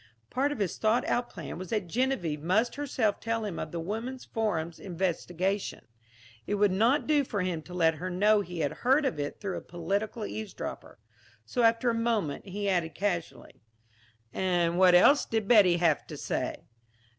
[0.31, 3.79] Part of his thought out plan was that Geneviève must herself tell him of the
[3.79, 5.85] Woman's Forum's investigation;
[6.47, 9.39] it would not do for him to let her know he had heard of it
[9.39, 10.97] through a political eavesdropper.
[11.45, 13.61] So after a moment he added casually:
[14.33, 16.63] "And what else did Betty have to say?"